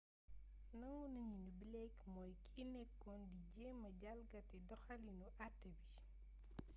nangu 0.79 1.05
nañu 1.13 1.35
ni 1.43 1.51
blake 1.59 2.03
mooy 2.13 2.31
kiy 2.51 2.65
nekkoon 2.73 3.21
di 3.33 3.39
jéema 3.57 3.89
jalgati 4.01 4.57
doxaliinu 4.69 5.27
até 5.45 5.69
bi 5.79 5.89